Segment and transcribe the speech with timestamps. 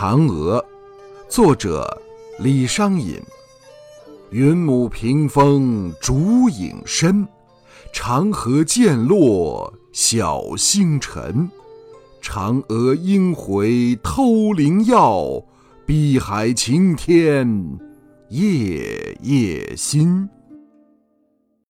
[0.00, 0.64] 嫦娥
[1.28, 1.84] 作者
[2.38, 3.20] 李商隐。
[4.30, 7.26] 云母屏风烛影深
[7.92, 11.50] 长河渐落晓星沉
[12.22, 15.42] 嫦娥应悔偷灵药
[15.84, 17.76] 碧海晴天
[18.28, 20.30] 夜夜心。